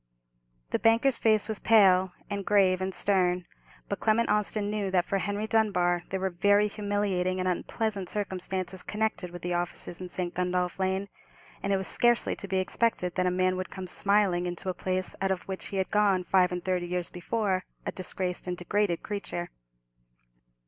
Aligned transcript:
The 0.71 0.79
banker's 0.79 1.19
face 1.19 1.47
was 1.47 1.59
pale, 1.59 2.13
and 2.27 2.43
grave, 2.43 2.81
and 2.81 2.91
stern; 2.91 3.45
but 3.87 3.99
Clement 3.99 4.29
Austin 4.31 4.71
knew 4.71 4.89
that 4.89 5.05
for 5.05 5.19
Henry 5.19 5.45
Dunbar 5.45 6.01
there 6.09 6.19
were 6.19 6.31
very 6.31 6.67
humiliating 6.67 7.37
and 7.39 7.47
unpleasant 7.47 8.09
circumstances 8.09 8.81
connected 8.81 9.29
with 9.29 9.43
the 9.43 9.53
offices 9.53 10.01
in 10.01 10.09
St. 10.09 10.33
Gundolph 10.33 10.79
Lane, 10.79 11.07
and 11.61 11.71
it 11.71 11.77
was 11.77 11.85
scarcely 11.85 12.35
to 12.37 12.47
be 12.47 12.57
expected 12.57 13.13
that 13.13 13.27
a 13.27 13.29
man 13.29 13.57
would 13.57 13.69
come 13.69 13.85
smiling 13.85 14.47
into 14.47 14.69
a 14.69 14.73
place 14.73 15.15
out 15.21 15.29
of 15.29 15.43
which 15.47 15.65
he 15.67 15.77
had 15.77 15.91
gone 15.91 16.23
five 16.23 16.51
and 16.51 16.65
thirty 16.65 16.87
years 16.87 17.11
before 17.11 17.65
a 17.85 17.91
disgraced 17.91 18.47
and 18.47 18.57
degraded 18.57 19.03
creature. 19.03 19.51